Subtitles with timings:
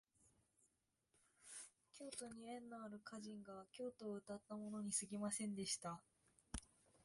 [1.93, 6.01] 京都に縁のある歌人が京都をうたったものにすぎませんでした